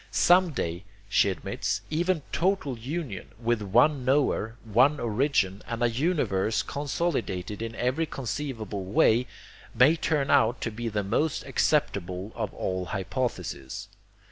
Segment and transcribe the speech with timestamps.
[0.09, 6.63] Some day, she admits, even total union, with one knower, one origin, and a universe
[6.63, 9.27] consolidated in every conceivable way,
[9.75, 13.89] may turn out to be the most acceptable of all hypotheses.